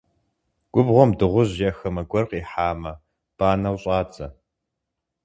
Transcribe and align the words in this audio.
Губгъуэм 0.73 1.11
дыгъужь 1.17 1.59
е 1.69 1.71
хамэ 1.77 2.03
гуэр 2.09 2.25
къихьамэ, 2.29 2.93
банэу 3.37 3.77
щӀадзэ. 3.81 4.27